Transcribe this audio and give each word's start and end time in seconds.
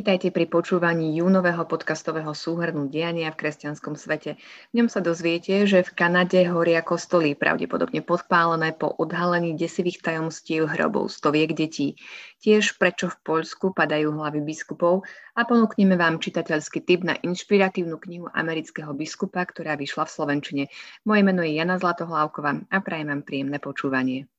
Vítajte 0.00 0.32
pri 0.32 0.48
počúvaní 0.48 1.20
júnového 1.20 1.60
podcastového 1.68 2.32
súhrnu 2.32 2.88
diania 2.88 3.28
v 3.28 3.44
kresťanskom 3.44 4.00
svete. 4.00 4.40
V 4.72 4.80
ňom 4.80 4.88
sa 4.88 5.04
dozviete, 5.04 5.68
že 5.68 5.84
v 5.84 5.92
Kanade 5.92 6.40
horia 6.48 6.80
kostoly, 6.80 7.36
pravdepodobne 7.36 8.00
podpálené 8.00 8.72
po 8.72 8.88
odhalení 8.96 9.60
desivých 9.60 10.00
tajomstiev 10.00 10.72
hrobov 10.72 11.12
stoviek 11.12 11.52
detí. 11.52 12.00
Tiež 12.40 12.80
prečo 12.80 13.12
v 13.12 13.20
Poľsku 13.20 13.76
padajú 13.76 14.16
hlavy 14.16 14.40
biskupov 14.40 15.04
a 15.36 15.44
ponúkneme 15.44 16.00
vám 16.00 16.16
čitateľský 16.16 16.80
tip 16.80 17.04
na 17.04 17.20
inšpiratívnu 17.20 18.00
knihu 18.00 18.32
amerického 18.32 18.96
biskupa, 18.96 19.44
ktorá 19.44 19.76
vyšla 19.76 20.08
v 20.08 20.14
Slovenčine. 20.16 20.64
Moje 21.04 21.20
meno 21.28 21.44
je 21.44 21.60
Jana 21.60 21.76
Zlatohlávková 21.76 22.72
a 22.72 22.76
prajem 22.80 23.12
vám 23.12 23.20
príjemné 23.20 23.60
počúvanie. 23.60 24.32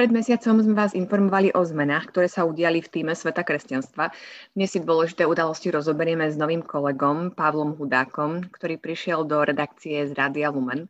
Pred 0.00 0.16
mesiacom 0.16 0.64
sme 0.64 0.72
vás 0.72 0.96
informovali 0.96 1.52
o 1.52 1.60
zmenách, 1.60 2.08
ktoré 2.08 2.24
sa 2.24 2.48
udiali 2.48 2.80
v 2.80 2.88
týme 2.88 3.12
Sveta 3.12 3.44
kresťanstva. 3.44 4.08
Dnes 4.56 4.72
si 4.72 4.80
dôležité 4.80 5.28
udalosti 5.28 5.68
rozoberieme 5.68 6.24
s 6.24 6.40
novým 6.40 6.64
kolegom 6.64 7.36
Pavlom 7.36 7.76
Hudákom, 7.76 8.48
ktorý 8.48 8.80
prišiel 8.80 9.28
do 9.28 9.44
redakcie 9.44 10.08
z 10.08 10.16
Rádia 10.16 10.48
Lumen. 10.48 10.88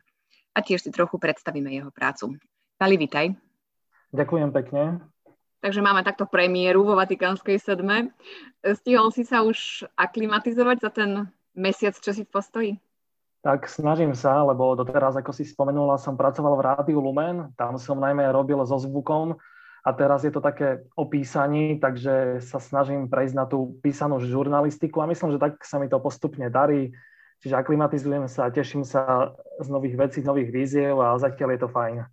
A 0.54 0.62
tiež 0.62 0.86
si 0.86 0.94
trochu 0.94 1.18
predstavíme 1.18 1.74
jeho 1.74 1.90
prácu. 1.90 2.38
Pali, 2.78 2.94
vitaj. 2.94 3.34
Ďakujem 4.14 4.54
pekne. 4.54 5.02
Takže 5.58 5.82
máme 5.82 6.06
takto 6.06 6.30
premiéru 6.30 6.86
vo 6.86 6.94
Vatikánskej 6.94 7.58
sedme. 7.58 8.14
Stihol 8.62 9.10
si 9.10 9.26
sa 9.26 9.42
už 9.42 9.90
aklimatizovať 9.98 10.86
za 10.86 10.90
ten 10.94 11.10
mesiac, 11.58 11.98
čo 11.98 12.14
si 12.14 12.22
v 12.22 12.30
postoji? 12.30 12.70
Tak 13.40 13.72
snažím 13.72 14.12
sa, 14.12 14.44
lebo 14.44 14.76
doteraz, 14.76 15.16
ako 15.16 15.32
si 15.32 15.48
spomenula, 15.48 15.96
som 15.96 16.12
pracoval 16.12 16.60
v 16.60 16.64
Rádiu 16.64 17.00
Lumen, 17.00 17.56
tam 17.56 17.80
som 17.80 17.96
najmä 17.96 18.28
robil 18.28 18.60
so 18.68 18.76
zvukom 18.76 19.40
a 19.80 19.90
teraz 19.96 20.28
je 20.28 20.32
to 20.32 20.44
také 20.44 20.84
o 20.92 21.08
písaní, 21.08 21.80
takže 21.80 22.44
sa 22.44 22.60
snažím 22.60 23.08
prejsť 23.08 23.34
na 23.34 23.48
tú 23.48 23.80
písanú 23.80 24.20
žurnalistiku 24.20 25.00
a 25.00 25.08
myslím, 25.08 25.32
že 25.32 25.40
tak 25.40 25.56
sa 25.64 25.80
mi 25.80 25.88
to 25.88 25.96
postupne 26.04 26.44
darí. 26.52 26.92
Čiže 27.40 27.56
aklimatizujem 27.56 28.28
sa, 28.28 28.52
teším 28.52 28.84
sa 28.84 29.32
z 29.56 29.72
nových 29.72 29.96
vecí, 29.96 30.20
z 30.20 30.28
nových 30.28 30.52
víziev 30.52 31.00
a 31.00 31.16
zatiaľ 31.16 31.56
je 31.56 31.60
to 31.64 31.72
fajn. 31.72 32.04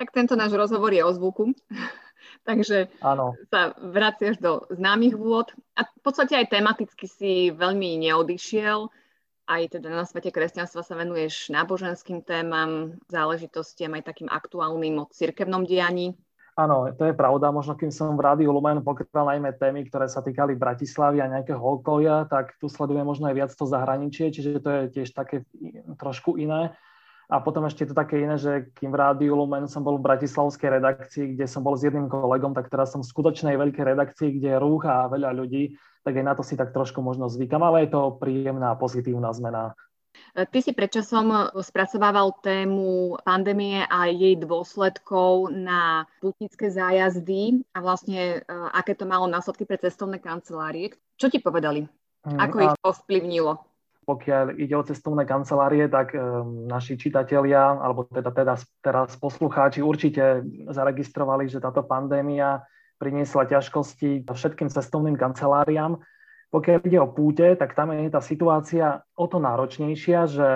Tak 0.00 0.08
tento 0.08 0.32
náš 0.32 0.56
rozhovor 0.56 0.88
je 0.88 1.04
o 1.04 1.12
zvuku, 1.12 1.52
takže 2.48 2.88
Áno. 3.04 3.36
sa 3.52 3.76
vraciaš 3.76 4.40
do 4.40 4.64
známych 4.72 5.20
vôd 5.20 5.52
a 5.76 5.84
v 5.84 6.00
podstate 6.00 6.32
aj 6.40 6.48
tematicky 6.48 7.04
si 7.04 7.52
veľmi 7.52 8.08
neodišiel 8.08 8.88
aj 9.46 9.78
teda 9.78 9.90
na 9.90 10.04
svete 10.06 10.30
kresťanstva 10.30 10.86
sa 10.86 10.94
venuješ 10.94 11.50
náboženským 11.50 12.22
témam, 12.22 12.98
záležitostiam 13.10 13.92
aj 13.98 14.06
takým 14.06 14.28
aktuálnym 14.30 15.02
o 15.02 15.08
cirkevnom 15.10 15.66
dianí. 15.66 16.14
Áno, 16.52 16.84
to 16.92 17.08
je 17.08 17.16
pravda. 17.16 17.48
Možno 17.48 17.72
kým 17.72 17.88
som 17.88 18.12
v 18.12 18.28
Rádiu 18.28 18.52
Lumen 18.52 18.84
pokryl 18.84 19.08
najmä 19.08 19.56
témy, 19.56 19.88
ktoré 19.88 20.04
sa 20.04 20.20
týkali 20.20 20.52
Bratislavy 20.52 21.24
a 21.24 21.32
nejakého 21.32 21.56
okolia, 21.56 22.28
tak 22.28 22.60
tu 22.60 22.68
sledujem 22.68 23.08
možno 23.08 23.32
aj 23.32 23.36
viac 23.40 23.50
to 23.56 23.64
zahraničie, 23.64 24.28
čiže 24.28 24.60
to 24.60 24.68
je 24.68 24.82
tiež 25.00 25.16
také 25.16 25.48
trošku 25.96 26.36
iné. 26.36 26.76
A 27.32 27.40
potom 27.40 27.64
ešte 27.64 27.88
je 27.88 27.90
to 27.90 27.96
také 27.96 28.20
iné, 28.20 28.36
že 28.36 28.68
kým 28.76 28.92
v 28.92 29.00
Rádiu 29.00 29.32
Lumen 29.32 29.64
som 29.64 29.80
bol 29.80 29.96
v 29.96 30.04
bratislavskej 30.04 30.68
redakcii, 30.68 31.24
kde 31.32 31.48
som 31.48 31.64
bol 31.64 31.72
s 31.80 31.88
jedným 31.88 32.04
kolegom, 32.12 32.52
tak 32.52 32.68
teraz 32.68 32.92
som 32.92 33.00
v 33.00 33.08
skutočnej 33.08 33.56
veľkej 33.56 33.88
redakcii, 33.88 34.36
kde 34.36 34.52
je 34.52 34.60
rúch 34.60 34.84
a 34.84 35.08
veľa 35.08 35.32
ľudí, 35.32 35.72
tak 36.04 36.20
aj 36.20 36.24
na 36.28 36.36
to 36.36 36.44
si 36.44 36.60
tak 36.60 36.76
trošku 36.76 37.00
možno 37.00 37.32
zvykam, 37.32 37.64
ale 37.64 37.88
je 37.88 37.96
to 37.96 38.20
príjemná, 38.20 38.76
pozitívna 38.76 39.32
zmena. 39.32 39.72
Ty 40.36 40.58
si 40.60 40.76
predčasom 40.76 41.56
spracovával 41.64 42.36
tému 42.44 43.16
pandémie 43.24 43.84
a 43.88 44.12
jej 44.12 44.36
dôsledkov 44.36 45.52
na 45.56 46.04
putnické 46.20 46.68
zájazdy 46.68 47.64
a 47.72 47.80
vlastne 47.80 48.40
e, 48.40 48.52
aké 48.76 48.92
to 48.92 49.08
malo 49.08 49.24
následky 49.24 49.64
pre 49.64 49.80
cestovné 49.80 50.20
kancelárie. 50.20 50.92
Čo 51.16 51.32
ti 51.32 51.40
povedali? 51.40 51.88
Hm, 52.28 52.38
Ako 52.44 52.56
ich 52.60 52.76
ovplyvnilo? 52.84 53.71
Pokiaľ 54.02 54.58
ide 54.58 54.74
o 54.74 54.82
cestovné 54.82 55.22
kancelárie, 55.22 55.86
tak 55.86 56.10
um, 56.10 56.66
naši 56.66 56.98
čitatelia, 56.98 57.78
alebo 57.78 58.02
teda, 58.10 58.34
teda 58.34 58.54
teraz 58.82 59.14
poslucháči 59.14 59.78
určite 59.78 60.42
zaregistrovali, 60.66 61.46
že 61.46 61.62
táto 61.62 61.86
pandémia 61.86 62.66
priniesla 62.98 63.46
ťažkosti 63.46 64.26
všetkým 64.26 64.70
cestovným 64.70 65.14
kanceláriám. 65.14 66.02
Pokiaľ 66.50 66.78
ide 66.82 66.98
o 66.98 67.08
púte, 67.08 67.54
tak 67.54 67.78
tam 67.78 67.94
je 67.94 68.10
tá 68.10 68.18
situácia 68.18 69.06
o 69.14 69.30
to 69.30 69.38
náročnejšia, 69.38 70.20
že 70.26 70.48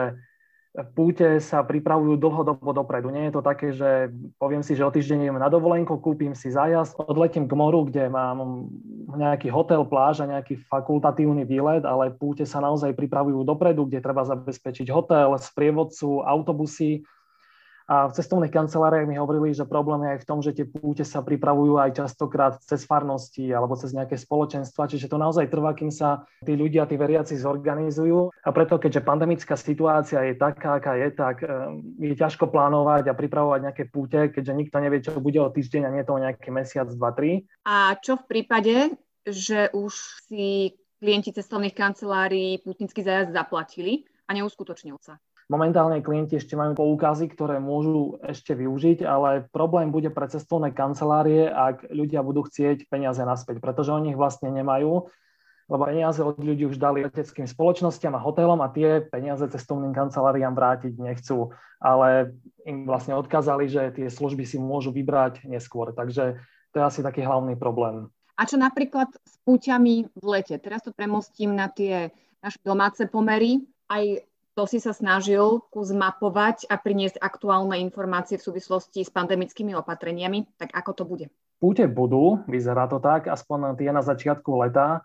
púte 0.92 1.40
sa 1.40 1.64
pripravujú 1.64 2.20
dlhodobo 2.20 2.72
dopredu. 2.76 3.08
Nie 3.08 3.28
je 3.28 3.34
to 3.40 3.42
také, 3.42 3.72
že 3.72 4.12
poviem 4.36 4.60
si, 4.60 4.76
že 4.76 4.84
o 4.84 4.92
týždeň 4.92 5.28
idem 5.28 5.38
na 5.40 5.48
dovolenku, 5.48 5.96
kúpim 5.96 6.36
si 6.36 6.52
zájazd, 6.52 7.00
odletím 7.08 7.48
k 7.48 7.56
moru, 7.56 7.88
kde 7.88 8.12
mám 8.12 8.68
nejaký 9.16 9.48
hotel, 9.48 9.88
pláž 9.88 10.20
a 10.20 10.28
nejaký 10.28 10.60
fakultatívny 10.68 11.48
výlet, 11.48 11.86
ale 11.88 12.12
púte 12.12 12.44
sa 12.44 12.60
naozaj 12.60 12.92
pripravujú 12.92 13.40
dopredu, 13.46 13.88
kde 13.88 14.04
treba 14.04 14.28
zabezpečiť 14.28 14.92
hotel, 14.92 15.32
sprievodcu, 15.40 16.20
autobusy, 16.26 17.06
a 17.86 18.10
v 18.10 18.16
cestovných 18.18 18.50
kanceláriách 18.50 19.06
mi 19.06 19.14
hovorili, 19.14 19.54
že 19.54 19.62
problém 19.62 20.02
je 20.02 20.10
aj 20.18 20.20
v 20.22 20.28
tom, 20.28 20.38
že 20.42 20.50
tie 20.50 20.66
púte 20.66 21.06
sa 21.06 21.22
pripravujú 21.22 21.78
aj 21.78 21.94
častokrát 21.94 22.58
cez 22.66 22.82
farnosti 22.82 23.46
alebo 23.54 23.78
cez 23.78 23.94
nejaké 23.94 24.18
spoločenstva, 24.18 24.90
čiže 24.90 25.06
to 25.06 25.14
naozaj 25.14 25.46
trvá, 25.46 25.70
kým 25.70 25.94
sa 25.94 26.26
tí 26.42 26.58
ľudia, 26.58 26.90
tí 26.90 26.98
veriaci 26.98 27.38
zorganizujú. 27.38 28.34
A 28.42 28.50
preto, 28.50 28.82
keďže 28.82 29.06
pandemická 29.06 29.54
situácia 29.54 30.18
je 30.26 30.34
taká, 30.34 30.82
aká 30.82 30.98
je, 30.98 31.08
tak 31.14 31.46
eh, 31.46 31.78
je 32.10 32.14
ťažko 32.18 32.50
plánovať 32.50 33.06
a 33.06 33.14
pripravovať 33.14 33.60
nejaké 33.70 33.84
púte, 33.86 34.34
keďže 34.34 34.58
nikto 34.58 34.76
nevie, 34.82 34.98
čo 34.98 35.22
bude 35.22 35.38
o 35.38 35.54
týždeň 35.54 35.86
a 35.86 35.94
nie 35.94 36.02
to 36.02 36.18
o 36.18 36.22
nejaký 36.22 36.50
mesiac, 36.50 36.90
dva, 36.90 37.14
tri. 37.14 37.46
A 37.62 37.94
čo 38.02 38.18
v 38.18 38.26
prípade, 38.26 38.98
že 39.22 39.70
už 39.70 39.94
si 40.26 40.74
klienti 40.98 41.30
cestovných 41.30 41.78
kancelárií 41.78 42.58
putnický 42.66 43.06
zájazd 43.06 43.30
zaplatili 43.30 44.10
a 44.26 44.34
neuskutočnil 44.34 44.98
sa? 44.98 45.22
Momentálne 45.46 46.02
klienti 46.02 46.42
ešte 46.42 46.58
majú 46.58 46.74
poukazy, 46.74 47.30
ktoré 47.30 47.62
môžu 47.62 48.18
ešte 48.26 48.58
využiť, 48.58 49.06
ale 49.06 49.46
problém 49.54 49.94
bude 49.94 50.10
pre 50.10 50.26
cestovné 50.26 50.74
kancelárie, 50.74 51.46
ak 51.46 51.86
ľudia 51.94 52.26
budú 52.26 52.42
chcieť 52.42 52.90
peniaze 52.90 53.22
naspäť, 53.22 53.62
pretože 53.62 53.94
oni 53.94 54.10
ich 54.10 54.18
vlastne 54.18 54.50
nemajú, 54.50 55.06
lebo 55.70 55.82
peniaze 55.86 56.18
od 56.18 56.42
ľudí 56.42 56.66
už 56.66 56.82
dali 56.82 57.06
leteckým 57.06 57.46
spoločnosťam 57.46 58.18
a 58.18 58.24
hotelom 58.26 58.58
a 58.58 58.74
tie 58.74 59.06
peniaze 59.06 59.46
cestovným 59.46 59.94
kanceláriám 59.94 60.54
vrátiť 60.54 60.98
nechcú, 60.98 61.54
ale 61.78 62.34
im 62.66 62.82
vlastne 62.82 63.14
odkázali, 63.14 63.70
že 63.70 63.94
tie 63.94 64.10
služby 64.10 64.42
si 64.42 64.58
môžu 64.58 64.90
vybrať 64.90 65.46
neskôr. 65.46 65.94
Takže 65.94 66.42
to 66.74 66.76
je 66.78 66.84
asi 66.86 67.00
taký 67.06 67.22
hlavný 67.22 67.54
problém. 67.54 68.10
A 68.34 68.44
čo 68.44 68.58
napríklad 68.58 69.14
s 69.14 69.34
púťami 69.46 70.10
v 70.10 70.24
lete? 70.26 70.58
Teraz 70.58 70.82
to 70.82 70.90
premostím 70.90 71.54
na 71.54 71.70
tie 71.70 72.10
naše 72.42 72.60
domáce 72.66 73.06
pomery. 73.08 73.64
Aj 73.88 74.02
to 74.56 74.64
si 74.64 74.80
sa 74.80 74.96
snažil 74.96 75.60
kus 75.68 75.92
mapovať 75.92 76.64
a 76.72 76.80
priniesť 76.80 77.20
aktuálne 77.20 77.76
informácie 77.76 78.40
v 78.40 78.46
súvislosti 78.48 79.04
s 79.04 79.12
pandemickými 79.12 79.76
opatreniami. 79.76 80.48
Tak 80.56 80.72
ako 80.72 80.90
to 80.96 81.04
bude? 81.04 81.26
Púte 81.60 81.84
budú, 81.84 82.40
vyzerá 82.48 82.88
to 82.88 82.96
tak, 82.96 83.28
aspoň 83.28 83.76
tie 83.76 83.92
na 83.92 84.00
začiatku 84.00 84.48
leta. 84.64 85.04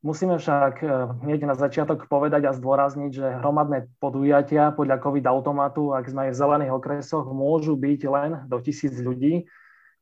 Musíme 0.00 0.40
však 0.40 0.74
eh, 0.80 0.88
hneď 1.20 1.52
na 1.52 1.56
začiatok 1.58 2.08
povedať 2.08 2.48
a 2.48 2.56
zdôrazniť, 2.56 3.10
že 3.12 3.36
hromadné 3.44 3.92
podujatia 4.00 4.72
podľa 4.72 5.04
COVID 5.04 5.24
automatu, 5.28 5.92
ak 5.92 6.08
sme 6.08 6.28
aj 6.28 6.32
v 6.32 6.40
zelených 6.40 6.72
okresoch, 6.72 7.28
môžu 7.28 7.76
byť 7.76 8.00
len 8.08 8.30
do 8.48 8.56
tisíc 8.64 8.96
ľudí. 8.96 9.44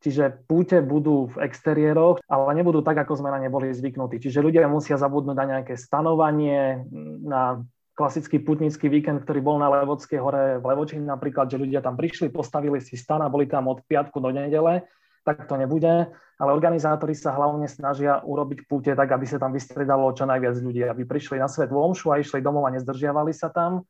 Čiže 0.04 0.44
púte 0.46 0.78
budú 0.84 1.32
v 1.32 1.48
exteriéroch, 1.48 2.20
ale 2.28 2.52
nebudú 2.60 2.84
tak, 2.84 3.00
ako 3.00 3.16
sme 3.18 3.32
na 3.32 3.40
ne 3.40 3.48
boli 3.48 3.72
zvyknutí. 3.72 4.20
Čiže 4.20 4.44
ľudia 4.44 4.68
musia 4.68 5.00
zabudnúť 5.00 5.34
na 5.34 5.46
nejaké 5.56 5.74
stanovanie, 5.80 6.84
na 7.24 7.64
klasický 7.96 8.44
putnický 8.44 8.92
víkend, 8.92 9.24
ktorý 9.24 9.40
bol 9.40 9.56
na 9.56 9.72
Levodskej 9.72 10.20
hore 10.20 10.60
v 10.60 10.64
Levočín 10.68 11.08
napríklad, 11.08 11.48
že 11.48 11.56
ľudia 11.56 11.80
tam 11.80 11.96
prišli, 11.96 12.28
postavili 12.28 12.76
si 12.84 12.94
stan 12.94 13.24
a 13.24 13.32
boli 13.32 13.48
tam 13.48 13.72
od 13.72 13.80
piatku 13.88 14.20
do 14.20 14.28
nedele, 14.28 14.84
tak 15.24 15.48
to 15.48 15.56
nebude, 15.56 16.12
ale 16.36 16.50
organizátori 16.52 17.16
sa 17.16 17.32
hlavne 17.32 17.66
snažia 17.66 18.20
urobiť 18.20 18.68
púte 18.68 18.92
tak, 18.92 19.08
aby 19.08 19.24
sa 19.24 19.40
tam 19.40 19.56
vystredalo 19.56 20.12
čo 20.12 20.28
najviac 20.28 20.60
ľudí, 20.60 20.84
aby 20.84 21.08
prišli 21.08 21.40
na 21.40 21.48
svet 21.48 21.72
omšu 21.72 22.12
a 22.12 22.20
išli 22.20 22.44
domov 22.44 22.68
a 22.68 22.74
nezdržiavali 22.76 23.32
sa 23.32 23.48
tam. 23.48 23.88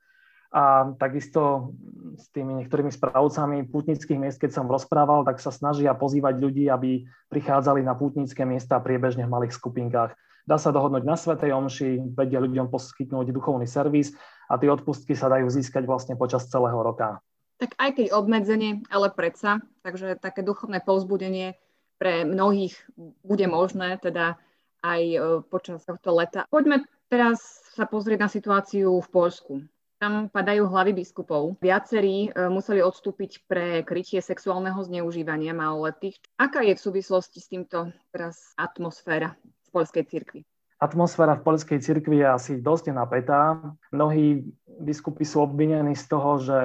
A 0.54 0.94
takisto 0.96 1.74
s 2.14 2.30
tými 2.30 2.62
niektorými 2.62 2.88
správcami 2.88 3.66
pútnických 3.68 4.16
miest, 4.16 4.38
keď 4.38 4.62
som 4.62 4.70
rozprával, 4.70 5.26
tak 5.26 5.42
sa 5.42 5.50
snažia 5.50 5.92
pozývať 5.92 6.38
ľudí, 6.38 6.70
aby 6.70 7.04
prichádzali 7.28 7.82
na 7.82 7.98
pútnické 7.98 8.46
miesta 8.46 8.78
priebežne 8.78 9.26
v 9.26 9.34
malých 9.36 9.58
skupinkách. 9.58 10.14
Dá 10.46 10.62
sa 10.62 10.70
dohodnúť 10.70 11.02
na 11.02 11.18
Svetej 11.18 11.50
Omši, 11.50 12.14
vedia 12.14 12.38
ľuďom 12.38 12.70
poskytnúť 12.70 13.34
duchovný 13.34 13.66
servis 13.66 14.14
a 14.46 14.54
tie 14.54 14.70
odpustky 14.70 15.18
sa 15.18 15.26
dajú 15.26 15.50
získať 15.50 15.82
vlastne 15.90 16.14
počas 16.14 16.46
celého 16.46 16.78
roka. 16.78 17.18
Tak 17.58 17.74
aj 17.74 17.90
keď 17.98 18.06
obmedzenie, 18.14 18.86
ale 18.86 19.10
predsa, 19.10 19.58
takže 19.82 20.14
také 20.22 20.46
duchovné 20.46 20.86
povzbudenie 20.86 21.58
pre 21.98 22.22
mnohých 22.22 22.78
bude 23.26 23.46
možné, 23.50 23.98
teda 23.98 24.38
aj 24.86 25.02
e, 25.02 25.18
počas 25.50 25.82
tohto 25.82 26.14
leta. 26.14 26.46
Poďme 26.46 26.86
teraz 27.10 27.66
sa 27.74 27.88
pozrieť 27.90 28.18
na 28.22 28.30
situáciu 28.30 29.02
v 29.02 29.08
Polsku. 29.10 29.52
Tam 29.96 30.28
padajú 30.28 30.68
hlavy 30.68 30.92
biskupov. 30.94 31.58
Viacerí 31.58 32.30
e, 32.30 32.46
museli 32.46 32.86
odstúpiť 32.86 33.48
pre 33.50 33.82
krytie 33.82 34.22
sexuálneho 34.22 34.78
zneužívania 34.84 35.56
maloletých. 35.56 36.22
Aká 36.38 36.62
je 36.62 36.76
v 36.76 36.84
súvislosti 36.86 37.42
s 37.42 37.50
týmto 37.50 37.90
teraz 38.12 38.52
atmosféra 38.54 39.34
poľskej 39.76 40.04
cirkvi? 40.08 40.40
Atmosféra 40.80 41.36
v 41.36 41.44
poľskej 41.44 41.78
cirkvi 41.80 42.20
je 42.20 42.28
asi 42.28 42.52
dosť 42.60 42.92
napätá. 42.92 43.60
Mnohí 43.92 44.44
biskupy 44.80 45.24
sú 45.24 45.44
obvinení 45.44 45.96
z 45.96 46.04
toho, 46.08 46.30
že 46.40 46.58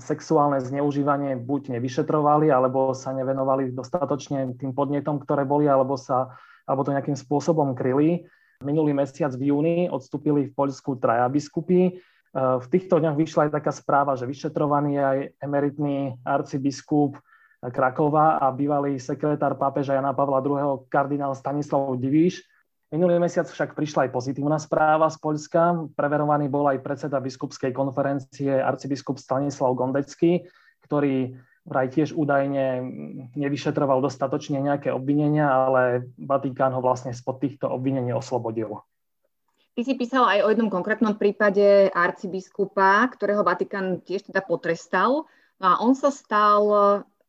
sexuálne 0.00 0.64
zneužívanie 0.64 1.36
buď 1.36 1.76
nevyšetrovali, 1.76 2.48
alebo 2.48 2.96
sa 2.96 3.12
nevenovali 3.12 3.68
dostatočne 3.76 4.56
tým 4.56 4.72
podnetom, 4.72 5.20
ktoré 5.20 5.44
boli, 5.44 5.68
alebo, 5.68 6.00
sa, 6.00 6.32
alebo 6.64 6.88
to 6.88 6.96
nejakým 6.96 7.16
spôsobom 7.16 7.76
kryli. 7.76 8.24
Minulý 8.64 8.96
mesiac 8.96 9.28
v 9.36 9.52
júni 9.52 9.92
odstúpili 9.92 10.48
v 10.48 10.56
Poľsku 10.56 10.96
traja 10.96 11.28
biskupy. 11.28 12.00
V 12.34 12.66
týchto 12.72 12.96
dňoch 12.96 13.14
vyšla 13.20 13.46
aj 13.46 13.60
taká 13.60 13.76
správa, 13.76 14.16
že 14.16 14.24
vyšetrovaný 14.24 14.96
je 14.96 15.02
aj 15.04 15.18
emeritný 15.44 15.96
arcibiskup 16.24 17.20
Krakova 17.72 18.42
a 18.42 18.52
bývalý 18.52 19.00
sekretár 19.00 19.56
pápeža 19.56 19.96
Jana 19.96 20.12
Pavla 20.12 20.44
II. 20.44 20.84
kardinál 20.88 21.32
Stanislav 21.32 21.96
Divíš 21.96 22.44
Minulý 22.94 23.18
mesiac 23.18 23.50
však 23.50 23.74
prišla 23.74 24.06
aj 24.06 24.10
pozitívna 24.14 24.54
správa 24.62 25.10
z 25.10 25.18
Poľska. 25.18 25.90
Preverovaný 25.98 26.46
bol 26.46 26.70
aj 26.70 26.78
predseda 26.78 27.18
biskupskej 27.18 27.74
konferencie 27.74 28.54
arcibiskup 28.54 29.18
Stanislav 29.18 29.74
Gondecký, 29.74 30.46
ktorý 30.86 31.34
vraj 31.66 31.90
tiež 31.90 32.14
údajne 32.14 32.86
nevyšetroval 33.34 33.98
dostatočne 33.98 34.62
nejaké 34.62 34.94
obvinenia, 34.94 35.42
ale 35.42 36.06
Vatikán 36.22 36.70
ho 36.70 36.78
vlastne 36.78 37.10
spod 37.10 37.42
týchto 37.42 37.66
obvinení 37.66 38.14
oslobodil. 38.14 38.78
Ty 39.74 39.82
si 39.82 39.98
písal 39.98 40.30
aj 40.30 40.38
o 40.46 40.50
jednom 40.54 40.70
konkrétnom 40.70 41.18
prípade 41.18 41.90
arcibiskupa, 41.90 43.10
ktorého 43.10 43.42
Vatikán 43.42 44.06
tiež 44.06 44.30
teda 44.30 44.38
potrestal. 44.38 45.26
No 45.58 45.66
a 45.66 45.74
on 45.82 45.98
sa 45.98 46.14
stal 46.14 46.62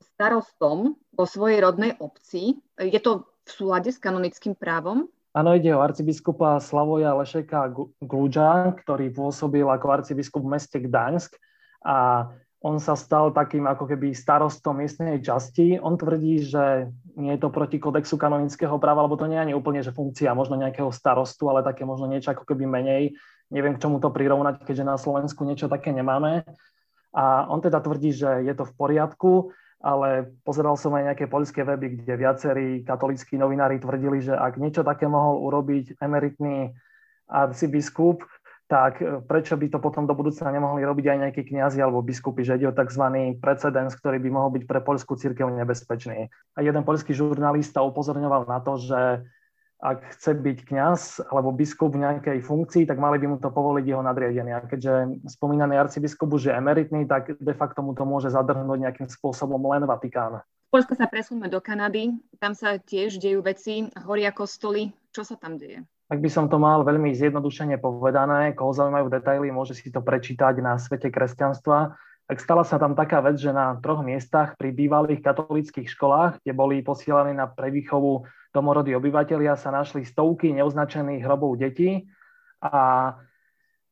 starostom 0.01 0.95
vo 1.15 1.25
svojej 1.27 1.59
rodnej 1.63 1.95
obci. 2.00 2.59
Je 2.80 3.00
to 3.00 3.27
v 3.45 3.50
súlade 3.51 3.92
s 3.94 4.01
kanonickým 4.01 4.56
právom? 4.57 5.07
Áno, 5.36 5.51
ide 5.51 5.75
o 5.75 5.83
arcibiskupa 5.83 6.63
Slavoja 6.63 7.12
Lešeka 7.19 7.68
Glúča, 8.00 8.71
ktorý 8.80 9.12
pôsobil 9.12 9.68
ako 9.68 9.88
arcibiskup 9.92 10.39
v 10.47 10.56
meste 10.56 10.80
Gdaňsk 10.80 11.36
a 11.83 12.31
on 12.65 12.81
sa 12.81 12.97
stal 12.97 13.30
takým 13.30 13.69
ako 13.69 13.86
keby 13.86 14.15
starostom 14.15 14.81
miestnej 14.81 15.21
časti. 15.21 15.77
On 15.77 15.94
tvrdí, 15.94 16.42
že 16.42 16.89
nie 17.13 17.38
je 17.38 17.42
to 17.45 17.53
proti 17.53 17.77
kodexu 17.77 18.18
kanonického 18.18 18.81
práva, 18.81 19.06
lebo 19.06 19.13
to 19.19 19.30
nie 19.30 19.38
je 19.38 19.45
ani 19.51 19.53
úplne, 19.53 19.86
že 19.86 19.94
funkcia 19.94 20.33
možno 20.33 20.57
nejakého 20.57 20.89
starostu, 20.89 21.45
ale 21.45 21.62
také 21.62 21.86
možno 21.86 22.09
niečo 22.09 22.33
ako 22.33 22.42
keby 22.42 22.65
menej. 22.65 23.13
Neviem, 23.53 23.77
k 23.77 23.86
čomu 23.86 24.01
to 24.01 24.09
prirovnať, 24.09 24.65
keďže 24.65 24.81
na 24.81 24.97
Slovensku 24.97 25.45
niečo 25.45 25.69
také 25.69 25.94
nemáme. 25.94 26.42
A 27.13 27.45
on 27.45 27.62
teda 27.62 27.86
tvrdí, 27.86 28.18
že 28.18 28.42
je 28.42 28.53
to 28.57 28.65
v 28.65 28.74
poriadku 28.74 29.53
ale 29.85 30.33
pozeral 30.41 30.73
som 30.81 30.97
aj 30.97 31.13
nejaké 31.13 31.29
poľské 31.29 31.61
weby, 31.61 32.01
kde 32.01 32.13
viacerí 32.17 32.81
katolíckí 32.81 33.37
novinári 33.37 33.77
tvrdili, 33.77 34.17
že 34.17 34.33
ak 34.33 34.57
niečo 34.57 34.81
také 34.81 35.05
mohol 35.05 35.45
urobiť 35.45 36.01
emeritný 36.01 36.73
arcibiskup, 37.29 38.25
tak 38.65 38.97
e, 38.97 39.21
prečo 39.21 39.53
by 39.53 39.69
to 39.69 39.77
potom 39.77 40.09
do 40.09 40.17
budúcna 40.17 40.49
nemohli 40.49 40.81
robiť 40.81 41.05
aj 41.05 41.17
nejakí 41.21 41.41
kňazi 41.53 41.85
alebo 41.85 42.01
biskupy, 42.01 42.41
že 42.41 42.57
ide 42.57 42.65
o 42.65 42.73
tzv. 42.73 43.37
precedens, 43.37 43.93
ktorý 43.93 44.17
by 44.17 44.29
mohol 44.33 44.49
byť 44.57 44.63
pre 44.65 44.81
poľskú 44.81 45.21
církev 45.21 45.45
nebezpečný. 45.53 46.33
A 46.57 46.59
jeden 46.65 46.81
poľský 46.81 47.13
žurnalista 47.13 47.85
upozorňoval 47.85 48.49
na 48.49 48.65
to, 48.65 48.81
že 48.81 49.21
ak 49.85 50.17
chce 50.17 50.33
byť 50.33 50.57
kňaz 50.65 51.01
alebo 51.29 51.53
biskup 51.53 51.93
v 51.93 52.01
nejakej 52.01 52.41
funkcii, 52.41 52.89
tak 52.89 52.97
mali 52.97 53.21
by 53.21 53.29
mu 53.29 53.37
to 53.37 53.53
povoliť 53.53 53.85
jeho 53.85 54.01
nadriadení. 54.01 54.49
A 54.49 54.65
keďže 54.65 55.21
spomínaný 55.37 55.77
arcibiskup 55.77 56.33
už 56.33 56.49
je 56.49 56.53
emeritný, 56.57 57.05
tak 57.05 57.37
de 57.37 57.53
facto 57.53 57.85
mu 57.85 57.93
to 57.93 58.01
môže 58.01 58.33
zadrhnúť 58.33 58.81
nejakým 58.81 59.05
spôsobom 59.05 59.61
len 59.69 59.85
Vatikán. 59.85 60.41
Polsko 60.73 60.97
sa 60.97 61.05
presunme 61.05 61.45
do 61.47 61.61
Kanady, 61.61 62.17
tam 62.41 62.57
sa 62.57 62.81
tiež 62.81 63.21
dejú 63.21 63.45
veci, 63.45 63.85
horia 64.09 64.33
kostoly. 64.33 64.89
Čo 65.13 65.23
sa 65.23 65.37
tam 65.37 65.55
deje? 65.55 65.85
Ak 66.11 66.19
by 66.21 66.29
som 66.29 66.45
to 66.51 66.59
mal 66.59 66.85
veľmi 66.85 67.15
zjednodušene 67.15 67.79
povedané, 67.79 68.53
koho 68.53 68.75
zaujímajú 68.75 69.07
detaily, 69.07 69.49
môže 69.49 69.77
si 69.77 69.89
to 69.89 70.03
prečítať 70.03 70.59
na 70.59 70.75
svete 70.75 71.09
kresťanstva. 71.09 71.95
Tak 72.25 72.37
stala 72.41 72.65
sa 72.65 72.81
tam 72.81 72.97
taká 72.97 73.21
vec, 73.21 73.37
že 73.37 73.53
na 73.53 73.77
troch 73.77 74.01
miestach 74.01 74.57
pri 74.57 74.73
bývalých 74.73 75.21
katolických 75.21 75.85
školách, 75.93 76.41
kde 76.41 76.53
boli 76.57 76.81
posielaní 76.81 77.37
na 77.37 77.45
prevýchovu 77.45 78.25
domorodí 78.56 78.96
obyvateľia, 78.96 79.60
sa 79.60 79.75
našli 79.75 80.07
stovky 80.07 80.56
neoznačených 80.56 81.28
hrobov 81.28 81.60
detí 81.60 82.07
a 82.63 83.12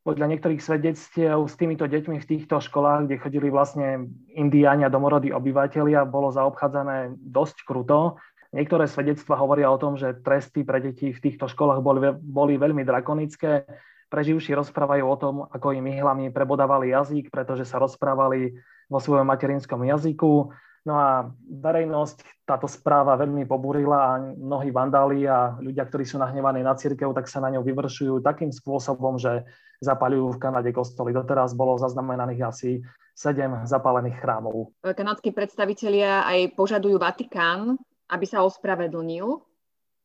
podľa 0.03 0.35
niektorých 0.35 0.59
svedectiev 0.59 1.47
s 1.47 1.55
týmito 1.55 1.87
deťmi 1.87 2.19
v 2.19 2.27
týchto 2.27 2.59
školách, 2.59 3.07
kde 3.07 3.23
chodili 3.23 3.47
vlastne 3.47 4.11
indiáni 4.35 4.83
a 4.83 4.91
domorodí 4.91 5.31
obyvateľia, 5.31 6.03
bolo 6.03 6.27
zaobchádzané 6.31 7.15
dosť 7.23 7.63
kruto. 7.63 8.19
Niektoré 8.51 8.91
svedectva 8.91 9.39
hovoria 9.39 9.71
o 9.71 9.79
tom, 9.79 9.95
že 9.95 10.19
tresty 10.19 10.67
pre 10.67 10.83
deti 10.83 11.15
v 11.15 11.23
týchto 11.23 11.47
školách 11.47 11.79
boli, 11.79 11.99
boli 12.19 12.59
veľmi 12.59 12.83
drakonické. 12.83 13.63
Preživší 14.11 14.53
rozprávajú 14.59 15.03
o 15.07 15.17
tom, 15.17 15.35
ako 15.47 15.71
im 15.73 15.87
ihlami 15.89 16.29
prebodávali 16.35 16.91
jazyk, 16.91 17.31
pretože 17.31 17.63
sa 17.63 17.79
rozprávali 17.79 18.59
vo 18.91 18.99
svojom 18.99 19.25
materinskom 19.25 19.87
jazyku. 19.87 20.51
No 20.83 20.99
a 20.99 21.31
verejnosť 21.47 22.43
táto 22.43 22.67
správa 22.67 23.15
veľmi 23.15 23.47
pobúrila 23.47 23.97
a 24.03 24.19
mnohí 24.19 24.67
vandáli 24.67 25.23
a 25.23 25.55
ľudia, 25.55 25.87
ktorí 25.87 26.03
sú 26.03 26.19
nahnevaní 26.19 26.59
na 26.59 26.75
církev, 26.75 27.15
tak 27.15 27.31
sa 27.31 27.39
na 27.39 27.47
ňou 27.55 27.63
vyvršujú 27.63 28.19
takým 28.19 28.51
spôsobom, 28.51 29.15
že 29.15 29.47
zapalujú 29.79 30.35
v 30.35 30.41
Kanade 30.43 30.71
kostoly. 30.75 31.15
Doteraz 31.15 31.55
bolo 31.55 31.79
zaznamenaných 31.79 32.41
asi 32.43 32.83
sedem 33.15 33.63
zapálených 33.63 34.19
chrámov. 34.19 34.75
Kanadskí 34.83 35.31
predstavitelia 35.31 36.27
aj 36.27 36.51
požadujú 36.51 36.99
Vatikán, 36.99 37.79
aby 38.11 38.25
sa 38.27 38.43
ospravedlnil. 38.43 39.39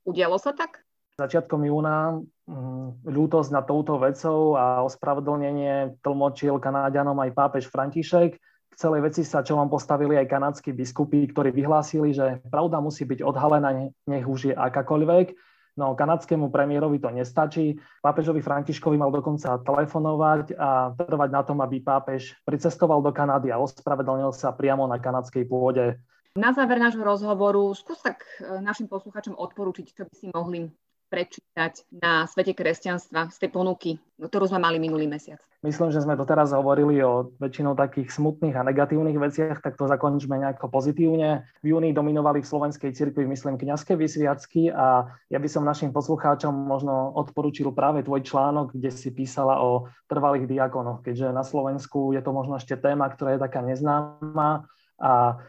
Udialo 0.06 0.38
sa 0.38 0.54
tak? 0.54 0.78
Začiatkom 1.18 1.66
júna 1.66 2.22
mm, 2.46 3.02
ľútosť 3.02 3.50
nad 3.50 3.66
touto 3.66 3.98
vecou 3.98 4.54
a 4.54 4.86
ospravedlnenie 4.86 5.98
tlmočil 6.06 6.62
Kanáďanom 6.62 7.18
aj 7.18 7.34
pápež 7.34 7.66
František 7.66 8.38
celej 8.78 9.10
veci 9.10 9.26
sa 9.26 9.42
čo 9.42 9.58
vám 9.58 9.66
postavili 9.66 10.14
aj 10.14 10.30
kanadskí 10.30 10.70
biskupy, 10.70 11.26
ktorí 11.34 11.50
vyhlásili, 11.50 12.14
že 12.14 12.38
pravda 12.46 12.78
musí 12.78 13.02
byť 13.02 13.26
odhalená, 13.26 13.90
nech 14.06 14.26
už 14.26 14.40
je 14.50 14.54
akákoľvek. 14.54 15.34
No 15.78 15.94
kanadskému 15.94 16.50
premiérovi 16.50 16.98
to 16.98 17.10
nestačí. 17.10 17.78
Pápežovi 18.02 18.42
Františkovi 18.42 18.98
mal 18.98 19.14
dokonca 19.14 19.62
telefonovať 19.62 20.58
a 20.58 20.90
trvať 20.94 21.30
na 21.30 21.42
tom, 21.46 21.62
aby 21.62 21.78
pápež 21.78 22.34
pricestoval 22.42 22.98
do 22.98 23.14
Kanady 23.14 23.54
a 23.54 23.62
ospravedlnil 23.62 24.34
sa 24.34 24.50
priamo 24.50 24.90
na 24.90 24.98
kanadskej 24.98 25.46
pôde. 25.46 25.98
Na 26.34 26.50
záver 26.50 26.82
nášho 26.82 27.02
rozhovoru 27.02 27.70
skús 27.78 28.02
tak 28.02 28.26
e, 28.38 28.58
našim 28.58 28.90
poslucháčom 28.90 29.38
odporúčiť, 29.38 29.86
čo 29.90 30.02
by 30.06 30.14
si 30.14 30.26
mohli 30.34 30.70
prečítať 31.08 31.88
na 31.90 32.28
svete 32.28 32.52
kresťanstva 32.52 33.32
z 33.32 33.36
tej 33.40 33.50
ponuky, 33.50 33.90
ktorú 34.20 34.46
sme 34.46 34.60
mali 34.60 34.76
minulý 34.76 35.08
mesiac? 35.08 35.40
Myslím, 35.58 35.90
že 35.90 35.98
sme 35.98 36.14
doteraz 36.14 36.54
hovorili 36.54 37.02
o 37.02 37.34
väčšinou 37.42 37.74
takých 37.74 38.14
smutných 38.14 38.54
a 38.54 38.62
negatívnych 38.62 39.18
veciach, 39.18 39.58
tak 39.58 39.74
to 39.74 39.90
zakončíme 39.90 40.38
nejako 40.38 40.70
pozitívne. 40.70 41.50
V 41.66 41.74
júni 41.74 41.90
dominovali 41.90 42.46
v 42.46 42.46
slovenskej 42.46 42.94
cirkvi, 42.94 43.26
myslím, 43.26 43.58
kňazské 43.58 43.98
vysviacky 43.98 44.70
a 44.70 45.10
ja 45.26 45.38
by 45.42 45.48
som 45.50 45.66
našim 45.66 45.90
poslucháčom 45.90 46.54
možno 46.54 47.10
odporučil 47.18 47.74
práve 47.74 48.06
tvoj 48.06 48.22
článok, 48.22 48.70
kde 48.70 48.94
si 48.94 49.10
písala 49.10 49.58
o 49.58 49.90
trvalých 50.06 50.46
diakonoch, 50.46 51.02
keďže 51.02 51.34
na 51.34 51.42
Slovensku 51.42 52.14
je 52.14 52.22
to 52.22 52.30
možno 52.30 52.54
ešte 52.54 52.78
téma, 52.78 53.10
ktorá 53.10 53.34
je 53.34 53.42
taká 53.42 53.58
neznáma 53.58 54.62
a 55.02 55.42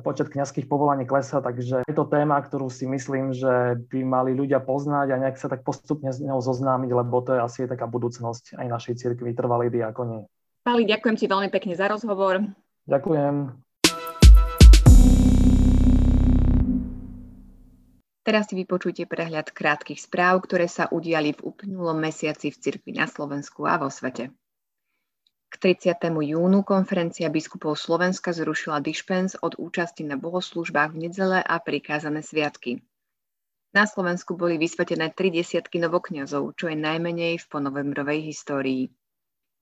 počet 0.00 0.32
kňazských 0.32 0.64
povolaní 0.64 1.04
klesa, 1.04 1.44
takže 1.44 1.84
je 1.84 1.94
to 1.94 2.08
téma, 2.08 2.40
ktorú 2.40 2.72
si 2.72 2.88
myslím, 2.88 3.36
že 3.36 3.76
by 3.92 4.00
mali 4.00 4.32
ľudia 4.32 4.64
poznať 4.64 5.12
a 5.12 5.20
nejak 5.20 5.36
sa 5.36 5.52
tak 5.52 5.60
postupne 5.60 6.08
s 6.08 6.24
ňou 6.24 6.40
zoznámiť, 6.40 6.90
lebo 6.92 7.20
to 7.20 7.36
je 7.36 7.40
asi 7.44 7.68
taká 7.68 7.84
budúcnosť 7.84 8.56
aj 8.56 8.66
našej 8.66 8.94
cirkvi 8.96 9.36
trvalej 9.36 9.68
diakoni. 9.68 10.24
Pali, 10.64 10.88
ďakujem 10.88 11.16
ti 11.20 11.26
veľmi 11.28 11.52
pekne 11.52 11.76
za 11.76 11.92
rozhovor. 11.92 12.40
Ďakujem. 12.88 13.64
Teraz 18.24 18.48
si 18.48 18.56
vypočujte 18.56 19.04
prehľad 19.04 19.52
krátkých 19.52 20.00
správ, 20.00 20.40
ktoré 20.48 20.64
sa 20.64 20.88
udiali 20.88 21.36
v 21.36 21.44
uplynulom 21.44 22.00
mesiaci 22.00 22.48
v 22.48 22.56
cirkvi 22.56 22.96
na 22.96 23.04
Slovensku 23.04 23.68
a 23.68 23.76
vo 23.76 23.92
svete. 23.92 24.32
K 25.54 25.70
30. 25.70 26.10
júnu 26.34 26.66
konferencia 26.66 27.30
biskupov 27.30 27.78
Slovenska 27.78 28.34
zrušila 28.34 28.82
dišpens 28.82 29.38
od 29.38 29.54
účasti 29.54 30.02
na 30.02 30.18
bohoslužbách 30.18 30.90
v 30.90 31.06
nedele 31.06 31.38
a 31.38 31.62
prikázané 31.62 32.26
sviatky. 32.26 32.82
Na 33.70 33.86
Slovensku 33.86 34.34
boli 34.34 34.58
vysvetené 34.58 35.14
tri 35.14 35.30
desiatky 35.30 35.78
novokňazov, 35.78 36.58
čo 36.58 36.66
je 36.66 36.74
najmenej 36.74 37.38
v 37.38 37.46
ponovembrovej 37.46 38.26
histórii. 38.26 38.90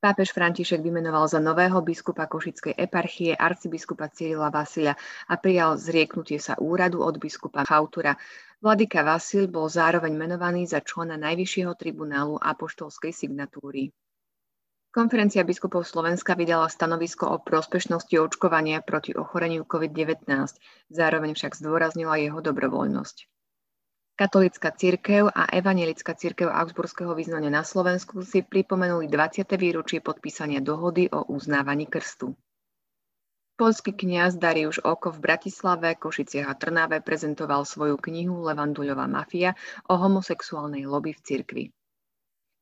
Pápež 0.01 0.33
František 0.33 0.81
vymenoval 0.81 1.29
za 1.29 1.45
nového 1.45 1.85
biskupa 1.85 2.25
Košickej 2.25 2.73
eparchie 2.73 3.37
arcibiskupa 3.37 4.09
Cyrila 4.09 4.49
Vasila 4.49 4.97
a 5.29 5.35
prijal 5.37 5.77
zrieknutie 5.77 6.41
sa 6.41 6.57
úradu 6.57 7.05
od 7.05 7.21
biskupa 7.21 7.69
Chautura. 7.69 8.17
Vladyka 8.65 9.05
Vasil 9.05 9.45
bol 9.45 9.69
zároveň 9.69 10.17
menovaný 10.17 10.65
za 10.65 10.81
člena 10.81 11.21
Najvyššieho 11.21 11.77
tribunálu 11.77 12.41
apoštolskej 12.41 13.13
signatúry. 13.13 13.93
Konferencia 14.93 15.41
biskupov 15.41 15.89
Slovenska 15.89 16.37
vydala 16.37 16.69
stanovisko 16.69 17.25
o 17.33 17.41
prospešnosti 17.41 18.13
očkovania 18.13 18.85
proti 18.85 19.17
ochoreniu 19.17 19.65
COVID-19, 19.65 20.29
zároveň 20.93 21.33
však 21.33 21.57
zdôraznila 21.57 22.21
jeho 22.21 22.45
dobrovoľnosť. 22.45 23.25
Katolická 24.21 24.69
cirkev 24.77 25.33
a 25.33 25.49
Evangelická 25.49 26.13
cirkev 26.13 26.53
Augsburského 26.53 27.17
význania 27.17 27.49
na 27.49 27.65
Slovensku 27.65 28.21
si 28.21 28.45
pripomenuli 28.45 29.09
20. 29.09 29.49
výročie 29.57 30.05
podpísania 30.05 30.61
dohody 30.61 31.09
o 31.09 31.25
uznávaní 31.25 31.89
krstu. 31.89 32.37
Polský 33.57 33.97
kňaz 33.97 34.37
Dariuš 34.37 34.85
Oko 34.85 35.09
v 35.09 35.25
Bratislave, 35.25 35.97
Košiciach 35.97 36.53
a 36.53 36.55
Trnave 36.61 37.01
prezentoval 37.01 37.65
svoju 37.65 37.97
knihu 37.97 38.45
Levanduľová 38.45 39.09
mafia 39.09 39.57
o 39.89 39.97
homosexuálnej 39.97 40.85
lobby 40.85 41.17
v 41.17 41.21
cirkvi. 41.25 41.65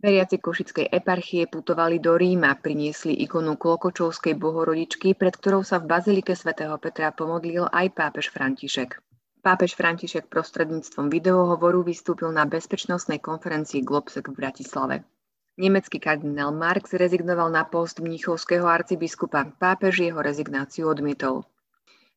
Veriaci 0.01 0.41
Košickej 0.41 0.89
eparchie 0.97 1.45
putovali 1.45 2.01
do 2.01 2.17
Ríma, 2.17 2.57
priniesli 2.57 3.13
ikonu 3.21 3.61
Klokočovskej 3.61 4.33
bohorodičky, 4.33 5.13
pred 5.13 5.37
ktorou 5.37 5.61
sa 5.61 5.77
v 5.77 5.93
bazilike 5.93 6.33
svätého 6.33 6.73
Petra 6.81 7.13
pomodlil 7.13 7.69
aj 7.69 7.93
pápež 7.93 8.33
František. 8.33 8.97
Pápež 9.45 9.77
František 9.77 10.33
prostredníctvom 10.33 11.13
videohovoru 11.13 11.85
vystúpil 11.85 12.33
na 12.33 12.49
bezpečnostnej 12.49 13.21
konferencii 13.21 13.85
Globsek 13.85 14.33
v 14.33 14.41
Bratislave. 14.41 14.97
Nemecký 15.61 16.01
kardinál 16.01 16.57
Marx 16.57 16.97
rezignoval 16.97 17.53
na 17.53 17.69
post 17.69 18.01
mníchovského 18.01 18.65
arcibiskupa. 18.65 19.53
Pápež 19.61 20.01
jeho 20.09 20.25
rezignáciu 20.25 20.89
odmietol. 20.89 21.45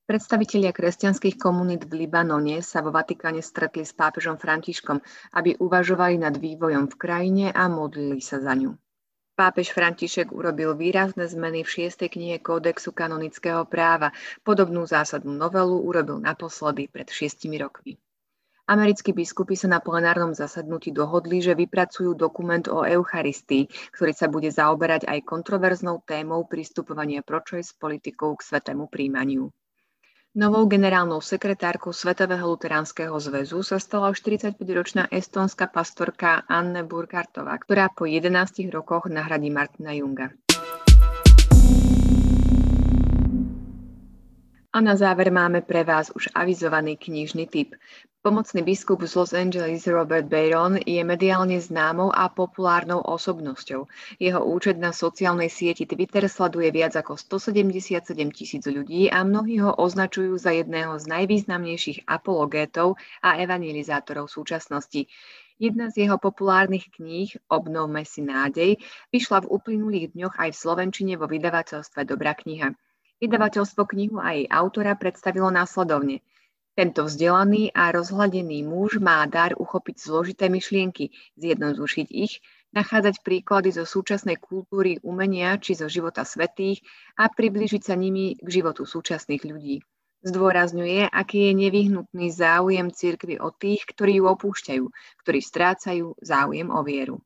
Predstavitelia 0.03 0.75
kresťanských 0.75 1.39
komunít 1.39 1.87
v 1.87 2.03
Libanone 2.03 2.59
sa 2.59 2.83
vo 2.83 2.91
Vatikáne 2.91 3.39
stretli 3.39 3.87
s 3.87 3.95
pápežom 3.95 4.35
Františkom, 4.35 4.99
aby 5.31 5.55
uvažovali 5.55 6.19
nad 6.19 6.35
vývojom 6.35 6.91
v 6.91 6.95
krajine 6.99 7.45
a 7.55 7.71
modlili 7.71 8.19
sa 8.19 8.43
za 8.43 8.51
ňu. 8.51 8.75
Pápež 9.39 9.71
František 9.71 10.35
urobil 10.35 10.75
výrazné 10.75 11.23
zmeny 11.23 11.63
v 11.63 11.71
šiestej 11.71 12.19
knihe 12.19 12.43
Kódexu 12.43 12.91
kanonického 12.91 13.63
práva. 13.63 14.11
Podobnú 14.43 14.83
zásadnú 14.83 15.31
novelu 15.31 15.79
urobil 15.79 16.19
naposledy 16.19 16.91
pred 16.91 17.07
šiestimi 17.07 17.55
rokmi. 17.55 17.95
Americkí 18.67 19.15
biskupy 19.15 19.55
sa 19.55 19.71
na 19.71 19.79
plenárnom 19.79 20.35
zasadnutí 20.35 20.91
dohodli, 20.91 21.39
že 21.39 21.55
vypracujú 21.55 22.11
dokument 22.11 22.67
o 22.67 22.83
Eucharistii, 22.83 23.71
ktorý 23.95 24.11
sa 24.11 24.27
bude 24.27 24.51
zaoberať 24.51 25.07
aj 25.07 25.23
kontroverznou 25.23 26.03
témou 26.03 26.43
pristupovania 26.43 27.23
pročoj 27.23 27.63
s 27.63 27.71
politikou 27.71 28.35
k 28.35 28.45
svetému 28.51 28.91
príjmaniu. 28.91 29.47
Novou 30.33 30.65
generálnou 30.65 31.21
sekretárkou 31.21 31.93
Svetového 31.93 32.49
luteránskeho 32.49 33.13
zväzu 33.21 33.61
sa 33.61 33.77
stala 33.77 34.09
už 34.09 34.17
45-ročná 34.25 35.05
estonská 35.13 35.69
pastorka 35.69 36.41
Anne 36.49 36.81
Burkartová, 36.81 37.53
ktorá 37.61 37.93
po 37.93 38.09
11 38.09 38.65
rokoch 38.73 39.13
nahradí 39.13 39.53
Martina 39.53 39.93
Junga. 39.93 40.33
A 44.73 44.77
na 44.81 44.97
záver 44.97 45.29
máme 45.29 45.61
pre 45.61 45.85
vás 45.85 46.09
už 46.17 46.33
avizovaný 46.33 46.97
knižný 46.97 47.45
tip. 47.45 47.77
Pomocný 48.23 48.63
biskup 48.63 49.03
z 49.03 49.19
Los 49.19 49.35
Angeles 49.35 49.83
Robert 49.83 50.31
Bayron 50.31 50.79
je 50.79 51.03
mediálne 51.03 51.59
známou 51.59 52.07
a 52.07 52.31
populárnou 52.31 53.03
osobnosťou. 53.03 53.91
Jeho 54.15 54.39
účet 54.47 54.79
na 54.79 54.95
sociálnej 54.95 55.51
sieti 55.51 55.83
Twitter 55.83 56.31
sleduje 56.31 56.71
viac 56.71 56.95
ako 56.95 57.19
177 57.19 57.99
tisíc 58.31 58.63
ľudí 58.63 59.11
a 59.11 59.27
mnohí 59.27 59.59
ho 59.59 59.75
označujú 59.75 60.39
za 60.39 60.55
jedného 60.55 60.95
z 61.03 61.11
najvýznamnejších 61.11 62.07
apologétov 62.07 62.95
a 63.19 63.43
evangelizátorov 63.43 64.31
súčasnosti. 64.31 65.03
Jedna 65.59 65.91
z 65.91 66.07
jeho 66.07 66.15
populárnych 66.15 66.95
kníh, 66.95 67.27
Obnovme 67.51 68.07
si 68.07 68.23
nádej, 68.23 68.79
vyšla 69.11 69.43
v 69.43 69.51
uplynulých 69.51 70.15
dňoch 70.15 70.39
aj 70.39 70.55
v 70.55 70.61
Slovenčine 70.63 71.13
vo 71.19 71.27
vydavateľstve 71.27 72.07
Dobrá 72.07 72.39
kniha. 72.39 72.71
Vydavateľstvo 73.19 73.83
knihu 73.83 74.23
a 74.23 74.31
jej 74.31 74.47
autora 74.47 74.95
predstavilo 74.95 75.51
následovne. 75.51 76.23
Tento 76.73 77.05
vzdelaný 77.05 77.69
a 77.69 77.93
rozhľadený 77.93 78.65
muž 78.65 78.97
má 78.97 79.21
dar 79.29 79.53
uchopiť 79.53 79.95
zložité 80.01 80.49
myšlienky, 80.49 81.13
zjednodušiť 81.37 82.07
ich, 82.09 82.41
nachádzať 82.73 83.21
príklady 83.21 83.69
zo 83.69 83.85
súčasnej 83.85 84.41
kultúry, 84.41 84.97
umenia 85.05 85.61
či 85.61 85.77
zo 85.77 85.85
života 85.85 86.25
svetých 86.25 86.81
a 87.13 87.29
približiť 87.29 87.81
sa 87.85 87.93
nimi 87.93 88.33
k 88.41 88.47
životu 88.49 88.89
súčasných 88.89 89.45
ľudí. 89.45 89.85
Zdôrazňuje, 90.25 91.13
aký 91.13 91.51
je 91.51 91.53
nevyhnutný 91.61 92.33
záujem 92.33 92.89
cirkvy 92.89 93.37
o 93.37 93.53
tých, 93.53 93.85
ktorí 93.93 94.17
ju 94.17 94.25
opúšťajú, 94.33 94.85
ktorí 95.21 95.39
strácajú 95.45 96.17
záujem 96.25 96.73
o 96.73 96.81
vieru. 96.81 97.21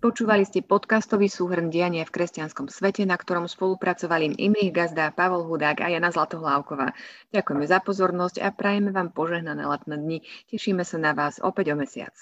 Počúvali 0.00 0.48
ste 0.48 0.64
podcastový 0.64 1.28
súhrn 1.28 1.68
diania 1.68 2.08
v 2.08 2.14
kresťanskom 2.16 2.72
svete, 2.72 3.04
na 3.04 3.20
ktorom 3.20 3.44
spolupracovali 3.44 4.32
Imrich 4.40 4.72
Gazda, 4.72 5.12
Pavol 5.12 5.44
Hudák 5.44 5.84
a 5.84 5.92
Jana 5.92 6.08
Zlatohlávková. 6.08 6.96
Ďakujeme 7.36 7.68
za 7.68 7.84
pozornosť 7.84 8.40
a 8.40 8.48
prajeme 8.48 8.96
vám 8.96 9.12
požehnané 9.12 9.60
letné 9.60 10.00
dni. 10.00 10.18
Tešíme 10.48 10.88
sa 10.88 10.96
na 10.96 11.12
vás 11.12 11.36
opäť 11.44 11.76
o 11.76 11.84
mesiac. 11.84 12.16